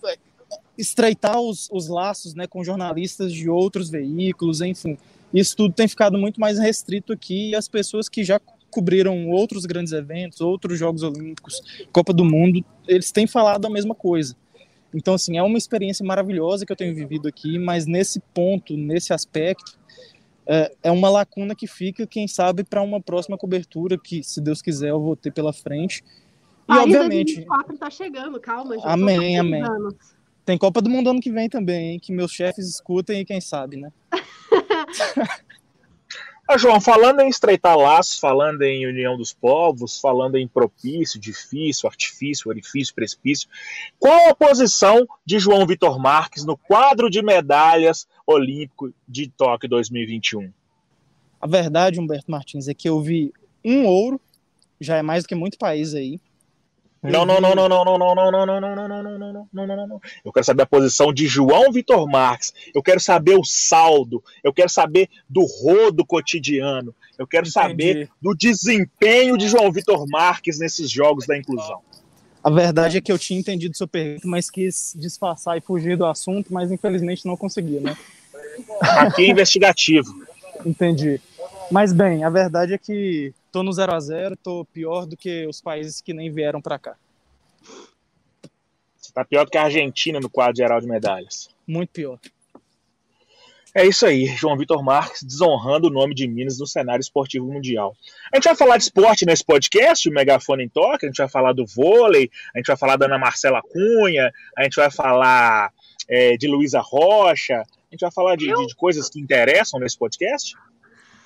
é, 0.06 0.18
estreitar 0.82 1.40
os, 1.40 1.70
os 1.72 1.88
laços, 1.88 2.34
né, 2.34 2.48
com 2.48 2.64
jornalistas 2.64 3.32
de 3.32 3.50
outros 3.50 3.90
veículos, 3.90 4.62
enfim 4.62 4.98
isso 5.34 5.56
tudo 5.56 5.74
tem 5.74 5.88
ficado 5.88 6.18
muito 6.18 6.40
mais 6.40 6.60
restrito 6.60 7.14
aqui 7.14 7.50
e 7.50 7.56
as 7.56 7.68
pessoas 7.68 8.10
que 8.10 8.24
já 8.24 8.40
cobriram 8.70 9.30
outros 9.30 9.66
grandes 9.66 9.94
eventos, 9.94 10.42
outros 10.42 10.78
Jogos 10.78 11.04
Olímpicos, 11.04 11.62
Copa 11.92 12.14
do 12.14 12.24
Mundo, 12.24 12.64
eles 12.88 13.12
têm 13.12 13.28
falado 13.28 13.66
a 13.66 13.70
mesma 13.70 13.94
coisa. 13.96 14.36
Então, 14.94 15.14
assim, 15.14 15.38
é 15.38 15.44
uma 15.44 15.58
experiência 15.58 16.06
maravilhosa 16.06 16.66
que 16.66 16.72
eu 16.72 16.76
tenho 16.76 16.94
vivido 16.94 17.28
aqui, 17.28 17.58
mas 17.58 17.86
nesse 17.86 18.20
ponto, 18.34 18.76
nesse 18.76 19.14
aspecto, 19.14 19.78
é, 20.46 20.74
é 20.84 20.92
uma 20.92 21.10
lacuna 21.10 21.56
que 21.56 21.68
fica, 21.68 22.06
quem 22.06 22.28
sabe, 22.28 22.64
para 22.64 22.82
uma 22.82 23.00
próxima 23.00 23.38
cobertura 23.38 23.98
que, 23.98 24.22
se 24.22 24.42
Deus 24.42 24.62
quiser, 24.62 24.90
eu 24.90 25.00
vou 25.00 25.16
ter 25.16 25.32
pela 25.32 25.54
frente. 25.54 26.04
E, 26.64 26.68
Paris 26.68 26.84
obviamente. 26.84 27.36
2024 27.46 27.78
tá 27.78 27.90
chegando, 27.90 28.40
calma, 28.40 28.76
gente. 28.76 28.86
Amém, 28.86 29.40
amém. 29.40 29.64
Tem 30.46 30.58
Copa 30.58 30.82
do 30.82 30.90
Mundo 30.90 31.10
ano 31.10 31.22
que 31.22 31.32
vem 31.32 31.48
também, 31.48 31.92
hein, 31.92 32.00
que 32.00 32.12
meus 32.12 32.32
chefes 32.32 32.68
escutem 32.68 33.22
e 33.22 33.26
quem 33.26 33.40
sabe, 33.40 33.78
né? 33.78 33.92
Ah, 36.52 36.58
João, 36.58 36.82
falando 36.82 37.22
em 37.22 37.30
estreitar 37.30 37.78
laços, 37.78 38.20
falando 38.20 38.62
em 38.64 38.86
união 38.86 39.16
dos 39.16 39.32
povos, 39.32 40.02
falando 40.02 40.36
em 40.36 40.46
propício, 40.46 41.18
difícil, 41.18 41.88
artifício, 41.88 42.50
orifício, 42.50 42.94
precipício, 42.94 43.48
qual 43.98 44.30
a 44.30 44.36
posição 44.36 45.08
de 45.26 45.40
João 45.40 45.66
Vitor 45.66 45.98
Marques 45.98 46.44
no 46.44 46.58
quadro 46.58 47.10
de 47.10 47.22
medalhas 47.22 48.06
olímpico 48.28 48.94
de 49.08 49.30
Tóquio 49.30 49.70
2021? 49.70 50.52
A 51.40 51.48
verdade, 51.48 52.02
Humberto 52.02 52.30
Martins, 52.30 52.68
é 52.68 52.74
que 52.74 52.90
eu 52.90 53.00
vi 53.00 53.32
um 53.64 53.86
ouro, 53.86 54.20
já 54.78 54.98
é 54.98 55.02
mais 55.02 55.24
do 55.24 55.30
que 55.30 55.36
muito 55.36 55.58
país 55.58 55.94
aí, 55.94 56.20
não, 57.04 57.26
não, 57.26 57.42
não, 57.42 57.56
não, 57.56 57.68
não, 57.68 57.84
não, 57.84 57.98
não, 57.98 58.16
não, 58.16 58.32
não, 58.32 58.46
não, 58.46 58.62
não, 58.62 58.88
não, 58.88 58.88
não, 58.88 59.18
não, 59.18 59.34
não, 59.34 59.48
não, 59.52 59.68
não, 59.68 59.88
não. 59.88 60.02
Eu 60.24 60.32
quero 60.32 60.46
saber 60.46 60.64
a 60.64 60.68
posição 60.68 61.12
de 61.12 61.26
João 61.26 61.72
Vitor 61.72 62.08
Marques. 62.08 62.54
Eu 62.76 62.84
quero 62.84 63.00
saber 63.00 63.36
o 63.36 63.44
saldo. 63.44 64.24
Eu 64.44 64.54
quero 64.54 64.70
saber 64.70 65.10
do 65.28 65.44
rodo 65.44 66.06
cotidiano. 66.06 66.94
Eu 67.18 67.26
quero 67.26 67.48
saber 67.48 68.10
do 68.22 68.36
desempenho 68.36 69.38
de 69.38 69.48
João 69.48 69.72
Vitor 69.72 70.06
Marques 70.08 70.60
nesses 70.60 70.92
jogos 70.92 71.26
da 71.26 71.36
inclusão. 71.36 71.82
A 72.44 72.50
verdade 72.50 72.98
é 72.98 73.02
que 73.02 73.12
eu 73.12 73.20
tinha 73.20 73.40
entendido 73.40 73.76
sua 73.76 73.88
pergunta, 73.88 74.28
mas 74.28 74.50
quis 74.50 74.96
disfarçar 74.96 75.58
e 75.58 75.62
fugir 75.62 75.98
do 75.98 76.06
assunto, 76.06 76.54
mas 76.54 76.72
infelizmente 76.72 77.26
não 77.26 77.38
consegui, 77.38 77.80
né? 77.80 77.96
Aqui 78.80 79.26
é 79.26 79.30
investigativo. 79.30 80.12
Entendi. 80.66 81.22
Mas 81.72 81.94
bem, 81.94 82.24
a 82.24 82.30
verdade 82.30 82.74
é 82.74 82.78
que 82.78 83.34
tô 83.52 83.64
no 83.64 83.72
0 83.72 83.94
a 83.94 84.00
0 84.00 84.36
tô 84.38 84.66
pior 84.66 85.06
do 85.06 85.18
que 85.18 85.46
os 85.46 85.62
países 85.62 86.02
que 86.02 86.14
nem 86.14 86.32
vieram 86.32 86.62
para 86.62 86.80
cá. 86.80 86.96
Você 88.98 89.12
tá 89.14 89.26
pior 89.26 89.46
do 89.46 89.52
que 89.52 89.58
a 89.58 89.64
Argentina 89.64 90.20
no 90.20 90.30
quadro 90.30 90.56
geral 90.56 90.80
de 90.80 90.88
medalhas. 90.88 91.50
Muito 91.68 91.90
pior. 91.90 92.20
É 93.74 93.86
isso 93.86 94.06
aí, 94.06 94.26
João 94.26 94.58
Vitor 94.58 94.84
Marques 94.84 95.24
desonrando 95.24 95.88
o 95.88 95.90
nome 95.90 96.14
de 96.14 96.28
Minas 96.28 96.60
no 96.60 96.68
cenário 96.68 97.02
esportivo 97.02 97.46
mundial. 97.46 97.96
A 98.32 98.36
gente 98.36 98.44
vai 98.44 98.56
falar 98.56 98.78
de 98.78 98.84
esporte 98.84 99.26
nesse 99.26 99.46
podcast, 99.46 100.10
o 100.10 100.14
Megafone 100.14 100.66
em 100.66 100.70
Toque, 100.70 101.06
a 101.06 101.08
gente 101.10 101.18
vai 101.18 101.30
falar 101.30 101.54
do 101.54 101.66
vôlei, 101.66 102.30
a 102.54 102.60
gente 102.60 102.68
vai 102.68 102.76
falar 102.76 102.98
da 102.98 103.06
Ana 103.06 103.18
Marcela 103.18 103.62
Cunha, 103.62 104.30
a 104.58 104.64
gente 104.64 104.76
vai 104.76 104.92
falar 104.92 105.72
é, 106.10 106.36
de 106.36 106.48
Luísa 106.48 106.82
Rocha, 106.82 107.62
a 107.62 107.92
gente 107.92 108.02
vai 108.02 108.12
falar 108.12 108.36
de, 108.36 108.54
de, 108.54 108.68
de 108.68 108.76
coisas 108.76 109.10
que 109.10 109.22
interessam 109.22 109.80
nesse 109.80 109.98
podcast. 109.98 110.54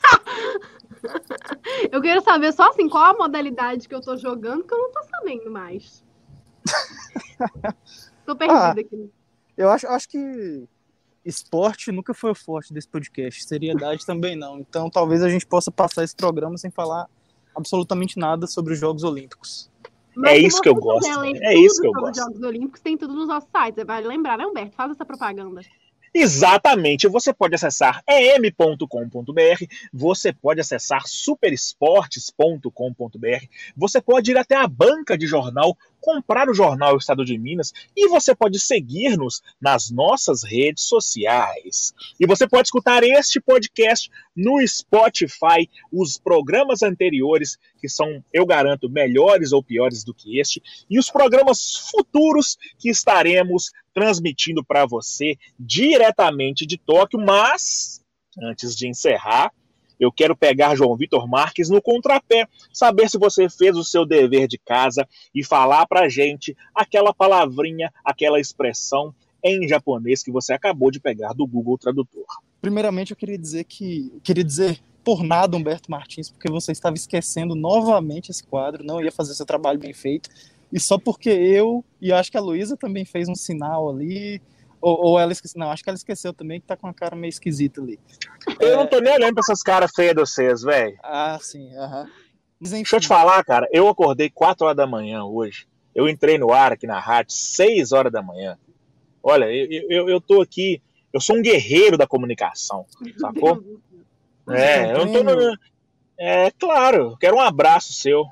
eu 1.91 2.01
quero 2.01 2.21
saber 2.21 2.51
só 2.53 2.69
assim, 2.69 2.87
qual 2.89 3.03
a 3.03 3.17
modalidade 3.17 3.87
que 3.87 3.95
eu 3.95 4.01
tô 4.01 4.15
jogando, 4.17 4.63
que 4.63 4.73
eu 4.73 4.77
não 4.77 4.91
tô 4.91 5.03
sabendo 5.03 5.51
mais. 5.51 6.03
tô 8.25 8.35
perdida 8.35 8.59
ah, 8.59 8.71
aqui. 8.71 9.09
Eu 9.57 9.69
acho, 9.69 9.87
acho 9.87 10.09
que 10.09 10.67
esporte 11.23 11.91
nunca 11.91 12.13
foi 12.13 12.31
o 12.31 12.35
forte 12.35 12.73
desse 12.73 12.87
podcast, 12.87 13.43
seriedade 13.43 14.05
também 14.07 14.35
não. 14.35 14.59
Então 14.59 14.89
talvez 14.89 15.23
a 15.23 15.29
gente 15.29 15.45
possa 15.45 15.71
passar 15.71 16.03
esse 16.03 16.15
programa 16.15 16.57
sem 16.57 16.69
falar 16.69 17.07
absolutamente 17.55 18.19
nada 18.19 18.47
sobre 18.47 18.73
os 18.73 18.79
Jogos 18.79 19.03
Olímpicos. 19.03 19.69
Mas 20.15 20.31
é 20.31 20.37
isso 20.37 20.61
que 20.61 20.69
eu 20.69 20.75
gosto. 20.75 21.23
É 21.23 21.55
isso 21.55 21.81
que 21.81 21.87
eu 21.87 21.91
gosto. 21.91 22.11
Os 22.11 22.17
Jogos 22.17 22.41
Olímpicos 22.41 22.79
tem 22.79 22.97
tudo 22.97 23.13
nos 23.13 23.27
nossos 23.27 23.49
sites. 23.49 23.83
Vai 23.85 24.01
lembrar, 24.01 24.37
né, 24.37 24.45
Humberto? 24.45 24.75
Faz 24.75 24.91
essa 24.91 25.03
propaganda. 25.03 25.61
Exatamente, 26.17 27.09
você 27.09 27.33
pode 27.33 27.55
acessar 27.55 28.01
em.com.br, 28.07 29.65
você 29.91 30.31
pode 30.31 30.61
acessar 30.61 31.05
superesportes.com.br, 31.05 33.45
você 33.75 33.99
pode 33.99 34.31
ir 34.31 34.37
até 34.37 34.55
a 34.55 34.65
banca 34.65 35.17
de 35.17 35.27
jornal, 35.27 35.77
comprar 35.99 36.47
o 36.47 36.53
jornal 36.53 36.95
Estado 36.95 37.25
de 37.25 37.37
Minas 37.37 37.73
e 37.93 38.07
você 38.07 38.33
pode 38.33 38.57
seguir-nos 38.59 39.41
nas 39.59 39.91
nossas 39.91 40.43
redes 40.43 40.85
sociais. 40.85 41.93
E 42.17 42.25
você 42.25 42.47
pode 42.47 42.69
escutar 42.69 43.03
este 43.03 43.41
podcast 43.41 44.09
no 44.33 44.65
Spotify, 44.65 45.69
os 45.91 46.17
programas 46.17 46.81
anteriores, 46.81 47.57
que 47.77 47.89
são, 47.89 48.23
eu 48.31 48.45
garanto, 48.45 48.89
melhores 48.89 49.51
ou 49.51 49.61
piores 49.61 50.05
do 50.05 50.13
que 50.13 50.39
este, 50.39 50.63
e 50.89 50.97
os 50.97 51.09
programas 51.09 51.89
futuros 51.91 52.57
que 52.77 52.89
estaremos 52.89 53.73
transmitindo 53.95 54.63
para 54.63 54.85
você 54.85 55.37
diretamente 55.57 56.65
de 56.65 56.77
Tóquio, 56.77 57.17
mas 57.17 58.01
antes 58.43 58.75
de 58.75 58.89
encerrar, 58.89 59.53
eu 59.97 60.11
quero 60.11 60.35
pegar 60.35 60.75
João 60.75 60.97
Vitor 60.97 61.25
Marques 61.25 61.69
no 61.69 61.81
contrapé, 61.81 62.45
saber 62.73 63.09
se 63.09 63.17
você 63.17 63.49
fez 63.49 63.77
o 63.77 63.83
seu 63.85 64.05
dever 64.05 64.49
de 64.49 64.57
casa 64.57 65.07
e 65.33 65.41
falar 65.41 65.87
para 65.87 66.09
gente 66.09 66.55
aquela 66.75 67.13
palavrinha, 67.13 67.89
aquela 68.03 68.37
expressão 68.37 69.15
em 69.41 69.65
japonês 69.67 70.21
que 70.21 70.31
você 70.31 70.51
acabou 70.51 70.91
de 70.91 70.99
pegar 70.99 71.31
do 71.31 71.47
Google 71.47 71.77
Tradutor. 71.77 72.25
Primeiramente, 72.61 73.11
eu 73.11 73.17
queria 73.17 73.37
dizer 73.37 73.63
que 73.63 74.11
queria 74.21 74.43
dizer 74.43 74.77
por 75.03 75.23
nada 75.23 75.55
Humberto 75.55 75.89
Martins, 75.89 76.31
porque 76.31 76.49
você 76.51 76.71
estava 76.71 76.95
esquecendo 76.95 77.53
novamente 77.53 78.31
esse 78.31 78.43
quadro, 78.43 78.83
não 78.83 78.99
ia 78.99 79.11
fazer 79.11 79.35
seu 79.35 79.45
trabalho 79.45 79.79
bem 79.79 79.93
feito. 79.93 80.31
E 80.71 80.79
só 80.79 80.97
porque 80.97 81.29
eu, 81.29 81.83
e 82.01 82.11
acho 82.11 82.31
que 82.31 82.37
a 82.37 82.41
Luísa 82.41 82.75
também 82.75 83.05
fez 83.05 83.29
um 83.29 83.35
sinal 83.35 83.89
ali, 83.89 84.41
ou, 84.81 85.05
ou, 85.05 85.19
ela 85.19 85.31
esqueceu, 85.31 85.59
não, 85.59 85.71
acho 85.71 85.83
que 85.83 85.89
ela 85.89 85.97
esqueceu 85.97 86.33
também, 86.33 86.59
que 86.59 86.67
tá 86.67 86.75
com 86.75 86.87
uma 86.87 86.93
cara 86.93 87.15
meio 87.15 87.29
esquisita 87.29 87.81
ali. 87.81 87.99
Eu 88.59 88.73
é... 88.73 88.75
não 88.75 88.87
tô 88.87 88.99
nem 88.99 89.13
olhando 89.13 89.33
pra 89.33 89.41
essas 89.41 89.61
caras 89.61 89.91
feias 89.95 90.13
de 90.13 90.21
vocês, 90.21 90.61
velho. 90.61 90.97
Ah, 91.01 91.37
sim, 91.41 91.75
aham. 91.75 92.03
Uh 92.03 92.05
-huh. 92.05 92.25
Deixa 92.61 92.95
eu 92.95 92.99
te 93.01 93.07
falar, 93.07 93.43
cara, 93.43 93.67
eu 93.71 93.87
acordei 93.87 94.29
4 94.29 94.65
horas 94.65 94.77
da 94.77 94.87
manhã 94.87 95.23
hoje. 95.23 95.67
Eu 95.93 96.09
entrei 96.09 96.37
no 96.37 96.53
ar 96.53 96.71
aqui 96.71 96.87
na 96.87 96.99
rádio 96.99 97.33
6 97.33 97.91
horas 97.91 98.11
da 98.11 98.21
manhã. 98.21 98.57
Olha, 99.21 99.45
eu, 99.45 99.89
eu, 99.89 100.09
eu 100.09 100.21
tô 100.21 100.41
aqui, 100.41 100.81
eu 101.11 101.19
sou 101.19 101.37
um 101.37 101.41
guerreiro 101.41 101.97
da 101.97 102.07
comunicação, 102.07 102.85
sacou? 103.17 103.63
É, 104.47 104.91
eu 104.91 105.11
tô 105.11 105.23
no, 105.23 105.57
É, 106.19 106.51
claro, 106.51 107.17
quero 107.19 107.37
um 107.37 107.41
abraço 107.41 107.91
seu. 107.93 108.25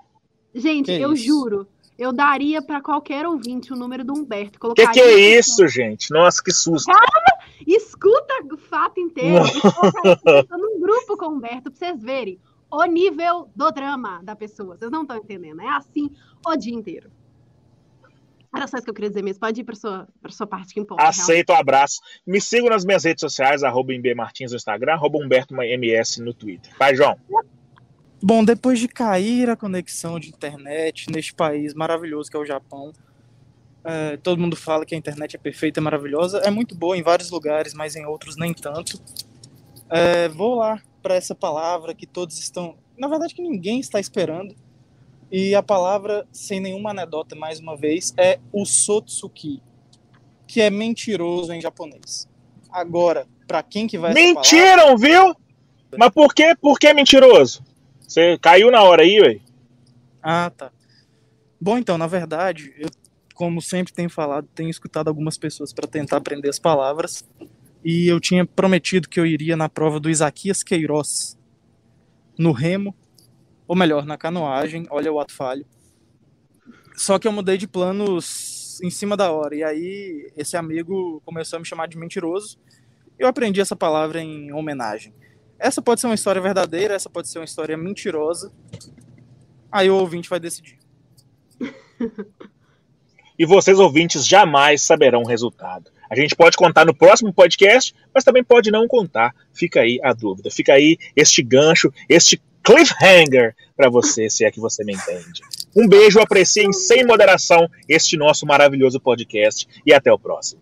Gente, 0.54 0.86
que 0.86 1.02
eu 1.02 1.12
isso? 1.14 1.26
juro, 1.26 1.68
eu 1.98 2.12
daria 2.12 2.62
para 2.62 2.82
qualquer 2.82 3.26
ouvinte 3.26 3.72
o 3.72 3.76
número 3.76 4.04
do 4.04 4.14
Humberto. 4.14 4.58
O 4.62 4.74
que, 4.74 4.88
que 4.88 5.00
é 5.00 5.38
isso, 5.38 5.68
gente? 5.68 6.12
Nossa, 6.12 6.42
que 6.44 6.52
susto. 6.52 6.92
Calma! 6.92 7.44
Escuta 7.66 8.34
o 8.52 8.58
fato 8.58 9.00
inteiro. 9.00 9.44
Estou 9.46 10.58
num 10.58 10.80
grupo 10.80 11.18
com 11.18 11.28
o 11.28 11.32
Humberto 11.34 11.72
para 11.72 11.76
vocês 11.76 12.02
verem 12.02 12.40
o 12.72 12.84
nível 12.86 13.50
do 13.56 13.72
drama 13.72 14.22
da 14.24 14.36
pessoa. 14.36 14.76
Vocês 14.76 14.92
não 14.92 15.04
estão 15.04 15.18
entendendo. 15.18 15.62
É 15.62 15.70
assim 15.70 16.10
o 16.46 16.56
dia 16.56 16.74
inteiro. 16.74 17.10
Era 18.56 18.68
só 18.68 18.78
isso 18.78 18.84
que 18.84 18.90
eu 18.92 18.94
queria 18.94 19.10
dizer 19.10 19.24
mesmo. 19.24 19.40
Pode 19.40 19.62
ir 19.62 19.64
para 19.64 19.76
sua, 19.76 20.08
sua 20.30 20.46
parte 20.46 20.74
que 20.74 20.80
importa. 20.80 21.04
Aceito 21.04 21.50
o 21.52 21.56
abraço. 21.56 22.00
Me 22.26 22.40
sigam 22.40 22.70
nas 22.70 22.86
minhas 22.86 23.04
redes 23.04 23.22
sociais, 23.22 23.64
arroba 23.64 23.94
Martins 24.16 24.52
no 24.52 24.58
Instagram, 24.58 24.94
arroba 24.94 25.18
Humberto 25.18 25.56
MS 25.60 26.22
no 26.22 26.34
Twitter. 26.34 26.72
Vai, 26.78 26.96
João. 26.96 27.18
Bom, 28.26 28.42
depois 28.42 28.80
de 28.80 28.88
cair 28.88 29.50
a 29.50 29.56
conexão 29.58 30.18
de 30.18 30.30
internet 30.30 31.12
neste 31.12 31.34
país 31.34 31.74
maravilhoso 31.74 32.32
que 32.32 32.38
é 32.38 32.40
o 32.40 32.46
Japão, 32.46 32.94
é, 33.84 34.16
todo 34.16 34.40
mundo 34.40 34.56
fala 34.56 34.86
que 34.86 34.96
a 34.96 34.98
internet 34.98 35.36
é 35.36 35.38
perfeita, 35.40 35.82
é 35.82 35.84
maravilhosa, 35.84 36.38
é 36.38 36.50
muito 36.50 36.74
boa 36.74 36.98
em 36.98 37.04
vários 37.04 37.30
lugares, 37.30 37.74
mas 37.74 37.98
em 37.98 38.06
outros 38.06 38.38
nem 38.38 38.54
tanto. 38.54 38.98
É, 39.90 40.30
vou 40.30 40.56
lá 40.56 40.82
para 41.02 41.16
essa 41.16 41.36
palavra 41.36 41.94
que 41.94 42.08
todos 42.08 42.40
estão, 42.40 42.78
na 42.98 43.10
verdade 43.10 43.36
que 43.36 43.42
ninguém 43.42 43.82
está 43.82 44.00
esperando, 44.00 44.56
e 45.30 45.54
a 45.54 45.62
palavra, 45.62 46.26
sem 46.32 46.62
nenhuma 46.62 46.92
anedota 46.92 47.36
mais 47.36 47.60
uma 47.60 47.76
vez, 47.76 48.14
é 48.16 48.40
o 48.54 48.64
Sotsuki, 48.66 49.62
que 50.48 50.62
é 50.62 50.70
mentiroso 50.70 51.52
em 51.52 51.60
japonês. 51.60 52.30
Agora, 52.72 53.28
para 53.46 53.62
quem 53.62 53.86
que 53.86 53.98
vai 53.98 54.14
Mentiram, 54.14 54.98
viu? 54.98 55.36
Mas 55.98 56.10
por 56.12 56.34
que, 56.34 56.56
por 56.56 56.80
que 56.80 56.94
mentiroso? 56.94 57.73
Você 58.14 58.38
caiu 58.38 58.70
na 58.70 58.84
hora 58.84 59.02
aí, 59.02 59.20
velho? 59.20 59.42
Ah, 60.22 60.52
tá. 60.56 60.72
Bom, 61.60 61.80
então, 61.80 61.98
na 61.98 62.06
verdade, 62.06 62.72
eu, 62.78 62.88
como 63.34 63.60
sempre 63.60 63.92
tenho 63.92 64.08
falado, 64.08 64.48
tenho 64.54 64.70
escutado 64.70 65.08
algumas 65.08 65.36
pessoas 65.36 65.74
para 65.74 65.88
tentar 65.88 66.18
aprender 66.18 66.48
as 66.48 66.60
palavras. 66.60 67.28
E 67.84 68.08
eu 68.08 68.20
tinha 68.20 68.46
prometido 68.46 69.10
que 69.10 69.20
eu 69.20 69.26
iria 69.26 69.58
na 69.58 69.68
prova 69.68 70.00
do 70.00 70.12
Isaquias 70.12 70.62
Queiroz, 70.62 71.40
no 72.38 72.52
remo, 72.52 72.96
ou 73.68 73.76
melhor, 73.76 74.06
na 74.06 74.16
canoagem. 74.16 74.86
Olha 74.92 75.12
o 75.12 75.20
ato 75.20 75.34
falho. 75.34 75.66
Só 76.96 77.18
que 77.18 77.28
eu 77.28 77.32
mudei 77.32 77.58
de 77.58 77.68
planos 77.68 78.80
em 78.84 78.92
cima 78.92 79.18
da 79.18 79.32
hora. 79.32 79.56
E 79.56 79.64
aí, 79.64 80.32
esse 80.38 80.56
amigo 80.56 81.20
começou 81.26 81.58
a 81.58 81.60
me 81.60 81.66
chamar 81.66 81.88
de 81.88 81.98
mentiroso. 81.98 82.60
Eu 83.18 83.28
aprendi 83.28 83.60
essa 83.60 83.76
palavra 83.76 84.22
em 84.22 84.54
homenagem. 84.54 85.16
Essa 85.64 85.82
pode 85.82 86.02
ser 86.02 86.08
uma 86.08 86.16
história 86.16 86.42
verdadeira, 86.42 86.94
essa 86.94 87.10
pode 87.10 87.30
ser 87.30 87.40
uma 87.40 87.46
história 87.46 87.78
mentirosa. 87.78 88.52
Aí 89.72 89.90
o 89.90 89.96
ouvinte 89.96 90.30
vai 90.30 90.38
decidir. 90.38 90.78
e 93.40 93.46
vocês, 93.46 93.80
ouvintes, 93.80 94.28
jamais 94.28 94.82
saberão 94.82 95.22
o 95.22 95.26
resultado. 95.26 95.90
A 96.12 96.18
gente 96.18 96.36
pode 96.36 96.58
contar 96.58 96.84
no 96.86 96.94
próximo 96.94 97.34
podcast, 97.34 97.96
mas 98.14 98.26
também 98.26 98.44
pode 98.44 98.72
não 98.72 98.90
contar. 98.90 99.34
Fica 99.54 99.80
aí 99.80 100.02
a 100.04 100.12
dúvida. 100.12 100.52
Fica 100.52 100.74
aí 100.74 100.98
este 101.16 101.42
gancho, 101.42 101.94
este 102.10 102.42
cliffhanger 102.62 103.56
para 103.74 103.90
você, 103.90 104.30
se 104.30 104.44
é 104.44 104.52
que 104.52 104.60
você 104.60 104.84
me 104.84 104.94
entende. 104.94 105.42
Um 105.74 105.88
beijo, 105.88 106.20
apreciem 106.20 106.74
sem 106.74 107.06
moderação 107.06 107.70
este 107.88 108.18
nosso 108.18 108.46
maravilhoso 108.46 109.00
podcast 109.00 109.66
e 109.86 109.94
até 109.94 110.12
o 110.12 110.20
próximo. 110.20 110.62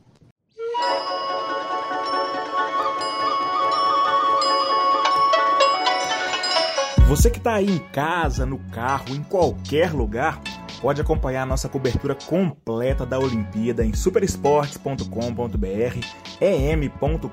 Você 7.11 7.29
que 7.29 7.37
está 7.39 7.55
aí 7.55 7.69
em 7.69 7.77
casa, 7.77 8.45
no 8.45 8.57
carro, 8.71 9.13
em 9.13 9.21
qualquer 9.21 9.91
lugar, 9.91 10.41
pode 10.81 11.01
acompanhar 11.01 11.45
nossa 11.45 11.67
cobertura 11.67 12.15
completa 12.15 13.05
da 13.05 13.19
Olimpíada 13.19 13.83
em 13.83 13.93
superesportes.com.br, 13.93 16.05
em.com.br 16.39 17.27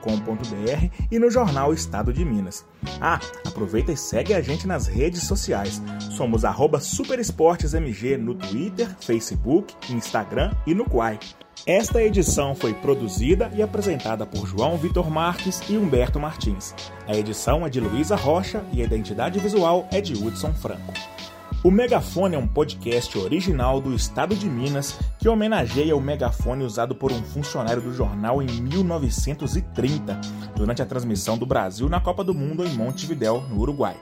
e 1.13 1.19
no 1.21 1.31
jornal 1.31 1.73
Estado 1.73 2.13
de 2.13 2.25
Minas. 2.25 2.67
Ah, 3.01 3.21
aproveita 3.47 3.93
e 3.93 3.97
segue 3.97 4.35
a 4.35 4.41
gente 4.41 4.67
nas 4.67 4.89
redes 4.89 5.29
sociais. 5.29 5.81
Somos 6.11 6.45
arroba 6.45 6.81
superesportesmg 6.81 8.17
no 8.17 8.35
Twitter, 8.35 8.89
Facebook, 8.99 9.77
Instagram 9.93 10.57
e 10.67 10.75
no 10.75 10.87
Quai. 10.87 11.21
Esta 11.69 12.03
edição 12.03 12.55
foi 12.55 12.73
produzida 12.73 13.53
e 13.55 13.61
apresentada 13.61 14.25
por 14.25 14.47
João 14.47 14.79
Vitor 14.79 15.11
Marques 15.11 15.61
e 15.69 15.77
Humberto 15.77 16.19
Martins. 16.19 16.75
A 17.07 17.15
edição 17.15 17.67
é 17.67 17.69
de 17.69 17.79
Luísa 17.79 18.17
Rocha 18.17 18.65
e 18.73 18.81
a 18.81 18.87
identidade 18.87 19.39
visual 19.39 19.87
é 19.93 20.01
de 20.01 20.15
Hudson 20.15 20.55
Franco. 20.55 20.95
O 21.63 21.71
Megafone 21.71 22.37
é 22.37 22.39
um 22.39 22.49
podcast 22.49 23.19
original 23.19 23.83
do 23.83 23.95
estado 23.95 24.35
de 24.35 24.49
Minas 24.49 24.99
que 25.19 25.29
homenageia 25.29 25.95
o 25.95 26.01
megafone 26.01 26.65
usado 26.65 26.95
por 26.95 27.13
um 27.13 27.23
funcionário 27.23 27.83
do 27.83 27.93
jornal 27.93 28.41
em 28.41 28.47
1930, 28.47 30.19
durante 30.57 30.81
a 30.81 30.87
transmissão 30.87 31.37
do 31.37 31.45
Brasil 31.45 31.87
na 31.87 32.01
Copa 32.01 32.25
do 32.25 32.33
Mundo 32.33 32.65
em 32.65 32.73
Montevidéu, 32.73 33.43
no 33.43 33.61
Uruguai. 33.61 33.97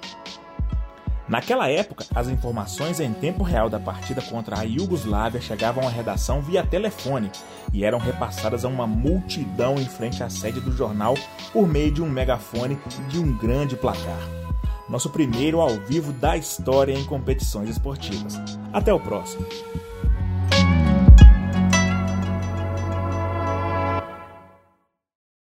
Naquela 1.29 1.69
época, 1.69 2.05
as 2.15 2.29
informações 2.29 3.01
em 3.01 3.13
tempo 3.13 3.43
real 3.43 3.69
da 3.69 3.81
partida 3.81 4.23
contra 4.23 4.61
a 4.61 4.63
Iugoslávia 4.63 5.41
chegavam 5.41 5.87
à 5.87 5.91
redação 5.91 6.41
via 6.41 6.65
telefone 6.65 7.31
e 7.73 7.85
eram 7.85 7.99
repassadas 7.99 8.65
a 8.65 8.69
uma 8.69 8.87
multidão 8.87 9.75
em 9.75 9.87
frente 9.87 10.23
à 10.23 10.31
sede 10.31 10.61
do 10.61 10.71
jornal 10.71 11.15
por 11.53 11.67
meio 11.67 11.91
de 11.91 12.03
um 12.03 12.09
megafone 12.09 12.79
e 12.99 13.11
de 13.11 13.19
um 13.19 13.37
grande 13.37 13.77
placar 13.77 14.47
nosso 14.89 15.11
primeiro 15.11 15.61
ao 15.61 15.71
vivo 15.71 16.13
da 16.13 16.37
história 16.37 16.93
em 16.93 17.05
competições 17.05 17.69
esportivas. 17.69 18.41
Até 18.73 18.93
o 18.93 19.01
próximo! 19.01 19.45